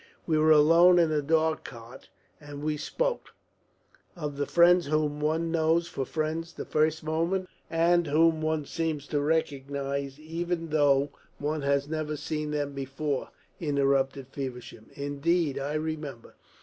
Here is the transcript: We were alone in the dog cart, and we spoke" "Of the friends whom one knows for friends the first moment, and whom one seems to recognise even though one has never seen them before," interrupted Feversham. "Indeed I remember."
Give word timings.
We 0.25 0.35
were 0.39 0.49
alone 0.49 0.97
in 0.97 1.09
the 1.11 1.21
dog 1.21 1.63
cart, 1.63 2.09
and 2.39 2.63
we 2.63 2.75
spoke" 2.75 3.35
"Of 4.25 4.35
the 4.37 4.47
friends 4.47 4.87
whom 4.87 5.19
one 5.19 5.51
knows 5.51 5.87
for 5.87 6.05
friends 6.05 6.53
the 6.53 6.65
first 6.65 7.03
moment, 7.03 7.47
and 7.69 8.07
whom 8.07 8.41
one 8.41 8.65
seems 8.65 9.05
to 9.09 9.21
recognise 9.21 10.19
even 10.19 10.69
though 10.69 11.11
one 11.37 11.61
has 11.61 11.87
never 11.87 12.15
seen 12.17 12.49
them 12.49 12.71
before," 12.73 13.29
interrupted 13.59 14.25
Feversham. 14.29 14.87
"Indeed 14.95 15.59
I 15.59 15.75
remember." 15.75 16.33